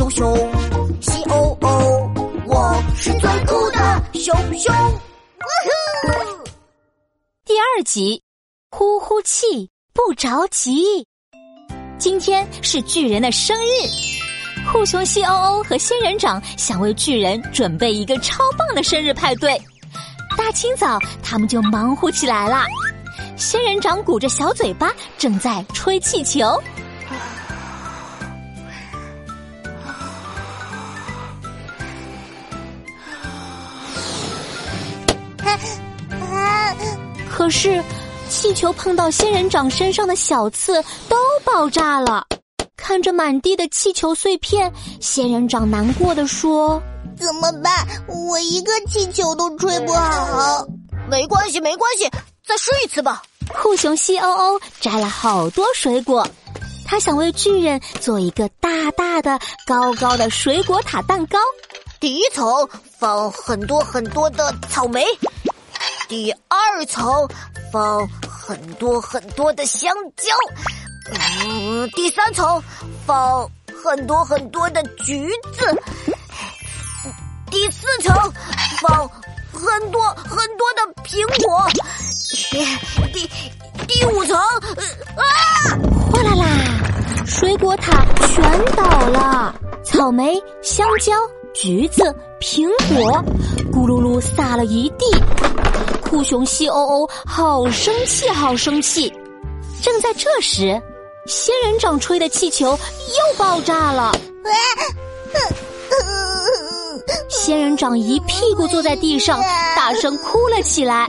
[0.00, 0.34] 熊熊
[1.02, 2.10] ，C O O，
[2.46, 4.74] 我是最酷的熊熊。
[7.44, 8.22] 第二集，
[8.70, 11.06] 呼呼气不着急。
[11.98, 19.60] 今天是巨人的生日，酷熊 C O O 和仙人掌想为巨人准备一个超棒的生日派对。
[20.34, 22.64] 大清早，他们就忙活起来了。
[23.36, 26.58] 仙人掌鼓着小嘴巴，正在吹气球。
[37.30, 37.82] 可是，
[38.28, 42.26] 气球碰到仙人掌身上的小刺都爆炸了。
[42.76, 46.82] 看着满地的气球碎片，仙人掌难过的说
[47.16, 47.86] ：“怎么办？
[48.08, 50.66] 我一个气球都吹不好。”
[51.08, 52.10] 没关系，没关系，
[52.46, 53.22] 再试一次吧。
[53.52, 56.26] 酷熊西欧欧摘了好多水果，
[56.84, 61.38] 他想为巨人做一个大大的、高高的水果塔蛋糕。
[61.98, 62.46] 第一层
[62.98, 65.04] 放很多很多的草莓，
[66.10, 67.06] 第二层
[67.72, 70.34] 放很多很多的香蕉，
[71.46, 72.60] 嗯，第三层
[73.06, 73.48] 放
[73.84, 75.82] 很多很多的橘子，
[77.48, 78.12] 第四层
[78.82, 79.08] 放。
[79.52, 81.68] 很多很多的苹果，
[83.12, 83.28] 第
[83.86, 85.24] 第五层啊！
[86.12, 86.46] 哗啦啦，
[87.26, 88.40] 水果塔全
[88.74, 91.12] 倒了，草莓、香蕉、
[91.52, 92.02] 橘子、
[92.40, 93.22] 苹果，
[93.72, 95.04] 咕噜噜撒了一地。
[96.10, 99.08] 酷熊西欧欧好生气，好生气！
[99.80, 100.82] 正在这时，
[101.28, 104.10] 仙人掌吹的气球又爆炸了。
[107.28, 109.40] 仙人掌一屁股坐在地上，
[109.76, 111.08] 大声哭了起来。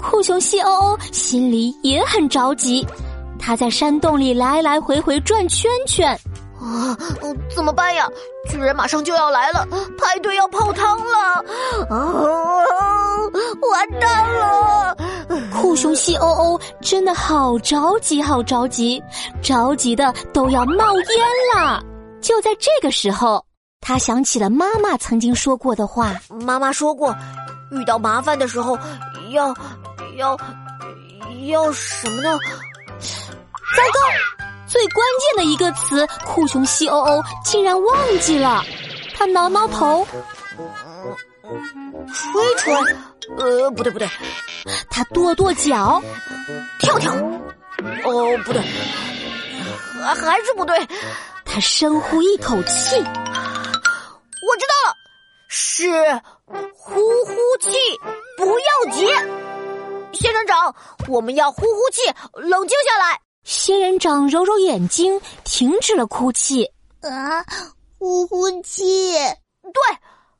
[0.00, 2.86] 酷熊西欧欧心里也很着急，
[3.40, 6.16] 他在山洞里来来回回转圈圈。
[6.60, 6.96] 啊，
[7.54, 8.08] 怎么办呀？
[8.48, 9.66] 巨人马上就要来了，
[9.98, 11.44] 派对要泡汤了！
[11.88, 12.27] 啊，
[15.78, 19.00] 熊西欧欧真的好着急，好着急，
[19.40, 21.80] 着急的都要冒烟了。
[22.20, 23.44] 就在这个时候。
[23.80, 26.12] 他想起了妈妈曾经说过的话。
[26.44, 27.14] 妈妈说过，
[27.70, 28.76] 遇到麻烦的时候，
[29.30, 29.54] 要
[30.16, 30.36] 要
[31.46, 32.36] 要什么呢？
[32.98, 34.00] 糟糕！
[34.66, 38.64] 最关键的一个词，酷熊西欧欧竟然忘记了。
[39.16, 40.04] 他挠挠头，
[42.12, 42.74] 吹吹，
[43.36, 44.08] 呃，不对不对。
[44.90, 46.02] 他跺跺脚，
[46.80, 47.12] 跳跳。
[48.04, 48.62] 哦，不对，
[50.02, 50.76] 还还是不对。
[51.44, 52.96] 他深呼一口气。
[52.96, 54.94] 我知道了，
[55.48, 55.88] 是
[56.72, 57.70] 呼呼气，
[58.36, 59.06] 不要急。
[60.12, 60.74] 仙人掌，
[61.06, 62.00] 我们要呼呼气，
[62.34, 63.20] 冷静下来。
[63.44, 66.70] 仙人掌揉揉眼睛，停止了哭泣。
[67.02, 67.44] 啊，
[67.98, 69.18] 呼呼气，
[69.62, 69.98] 对，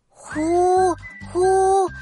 [0.09, 0.95] 呼
[1.33, 1.95] 呼气。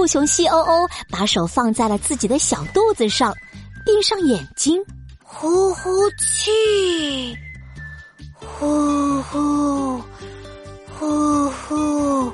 [0.00, 3.34] 酷熊西欧欧把手放在了自己的小肚子上，
[3.84, 4.82] 闭上眼睛，
[5.22, 7.36] 呼呼气。
[8.40, 10.02] 呼呼
[10.98, 12.32] 呼呼，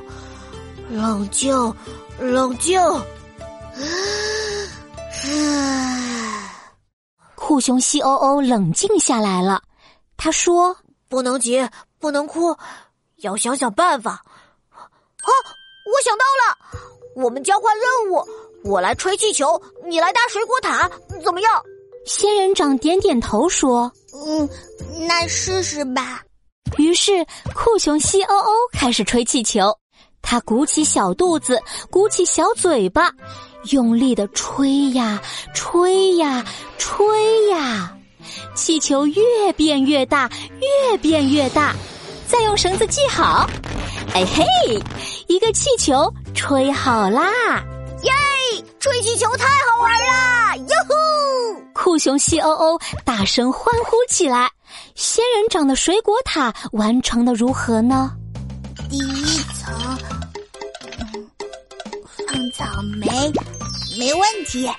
[0.90, 1.74] 冷静，
[2.20, 2.80] 冷静。
[7.34, 9.60] 酷熊西欧欧冷静下来了，
[10.16, 10.76] 他说
[11.10, 11.68] ：“不能急，
[11.98, 12.56] 不能哭，
[13.16, 14.22] 要想想办法。”
[14.70, 15.30] 啊，
[15.84, 16.56] 我想到了，
[17.16, 18.22] 我们交换任务，
[18.62, 20.88] 我来吹气球，你来搭水果塔，
[21.24, 21.50] 怎么样？
[22.04, 24.46] 仙人掌点点头说：“嗯，
[25.08, 26.22] 那试试吧。”
[26.76, 27.24] 于是
[27.54, 29.74] 酷熊西欧欧开始吹气球，
[30.20, 31.58] 他鼓起小肚子，
[31.90, 33.10] 鼓起小嘴巴，
[33.70, 35.18] 用力的吹呀
[35.54, 36.44] 吹呀
[36.76, 37.96] 吹呀，
[38.54, 41.74] 气球越变越大，越变越大。
[42.28, 43.48] 再用绳子系好，
[44.12, 44.44] 哎嘿，
[45.28, 47.64] 一个气球吹好啦！
[48.02, 48.12] 耶，
[48.78, 50.56] 吹气球太好玩啦！
[50.56, 51.60] 哟吼！
[51.74, 54.50] 酷熊西欧欧大声欢呼起来。
[54.94, 58.12] 仙人掌的水果塔完成的如何呢？
[58.88, 59.74] 第一层
[62.26, 63.32] 放草莓，
[63.98, 64.70] 没问题。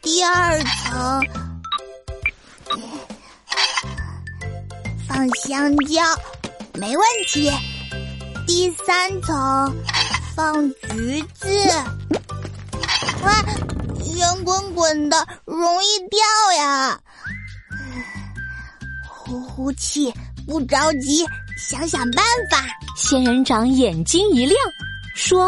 [0.00, 1.26] 第二层
[5.08, 6.02] 放香蕉，
[6.74, 7.50] 没问题。
[8.50, 9.72] 第三层
[10.34, 11.46] 放橘子，
[13.22, 13.44] 哇，
[14.16, 16.18] 圆滚滚的，容易掉
[16.56, 16.98] 呀。
[19.06, 20.12] 呼呼气，
[20.48, 21.24] 不着急，
[21.56, 22.66] 想想办法。
[22.96, 24.58] 仙人掌眼睛一亮，
[25.14, 25.44] 说：“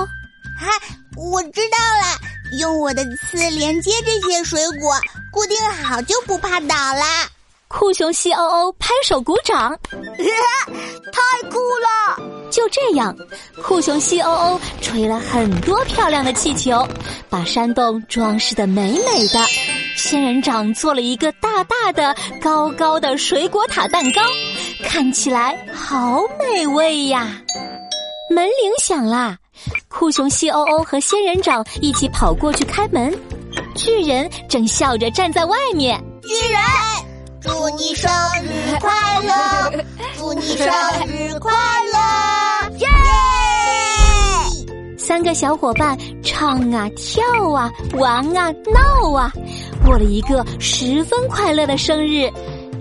[0.57, 0.71] 啊，
[1.17, 2.21] 我知道了，
[2.61, 4.95] 用我的刺连接这些水果，
[5.33, 7.29] 固定好就不怕倒啦。”
[7.67, 9.77] 酷熊西欧欧拍手鼓掌，
[11.11, 12.32] 太酷了！
[12.53, 13.17] 就这样，
[13.63, 16.87] 酷熊西欧欧吹了很多漂亮的气球，
[17.31, 19.41] 把山洞装饰的美美的。
[19.97, 24.21] 仙人掌做了一个大大的、高高的水果塔蛋糕，
[24.85, 27.41] 看起来好美味呀！
[28.31, 28.53] 门铃
[28.83, 29.39] 响啦，
[29.89, 33.13] 酷熊西欧欧和仙人掌一起跑过去开门。
[33.75, 35.99] 巨人正笑着站在外面。
[36.23, 36.61] 巨人，
[37.41, 38.11] 祝你生
[38.43, 38.91] 日快
[39.21, 39.85] 乐！
[40.19, 40.67] 祝你生
[41.07, 41.53] 日快
[41.93, 42.32] 乐！
[45.05, 49.33] 三个小伙伴唱啊跳啊玩啊闹啊，
[49.85, 52.31] 过了一个十分快乐的生日。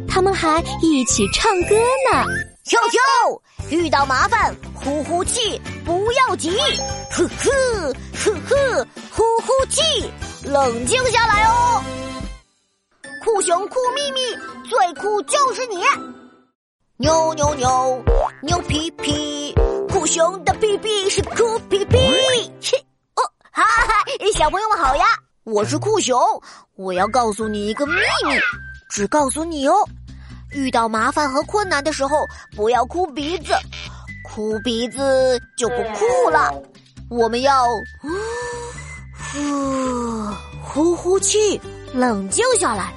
[0.07, 1.75] 他们还一起唱歌
[2.11, 2.23] 呢。
[2.63, 6.55] 啾啾，遇到麻烦呼呼气，不要急，
[7.09, 9.81] 呵呵呵呵，呼呼气，
[10.45, 11.81] 冷静下来哦。
[13.25, 14.19] 酷熊酷咪咪，
[14.69, 15.77] 最酷就是你！
[16.97, 18.03] 扭扭扭，
[18.43, 19.70] 扭屁屁，酷
[20.11, 21.97] 熊的屁屁是酷屁屁。
[22.59, 22.75] 切
[23.15, 24.03] 哦，哈哈，
[24.37, 25.05] 小朋友们好呀，
[25.45, 26.19] 我是酷熊，
[26.75, 28.37] 我要告诉你一个秘密，
[28.89, 29.73] 只告诉你哦。
[30.51, 32.27] 遇到麻烦和困难的时候，
[32.57, 33.53] 不要哭鼻子，
[34.25, 36.61] 哭鼻子就不酷了。
[37.09, 37.63] 我们要
[39.31, 39.39] 呼
[40.61, 41.57] 呼呼气，
[41.93, 42.93] 冷静下来，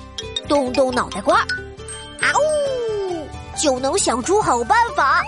[0.49, 3.25] 动动脑袋瓜，啊呜，
[3.57, 5.23] 就能想出好办法。